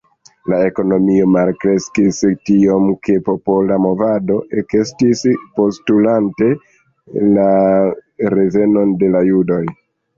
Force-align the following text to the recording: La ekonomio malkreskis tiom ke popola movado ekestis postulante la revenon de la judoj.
La 0.51 0.59
ekonomio 0.69 1.27
malkreskis 1.33 2.21
tiom 2.51 2.89
ke 3.09 3.19
popola 3.29 3.79
movado 3.85 4.41
ekestis 4.63 5.25
postulante 5.63 6.53
la 7.39 7.49
revenon 8.41 9.01
de 9.05 9.17
la 9.17 9.27
judoj. 9.33 9.65